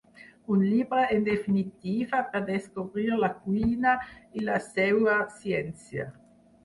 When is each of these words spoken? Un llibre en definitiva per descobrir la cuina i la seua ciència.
Un 0.53 0.61
llibre 0.67 1.01
en 1.15 1.25
definitiva 1.27 2.21
per 2.31 2.41
descobrir 2.47 3.21
la 3.25 3.29
cuina 3.43 3.93
i 4.41 4.47
la 4.51 4.57
seua 4.73 5.19
ciència. 5.43 6.09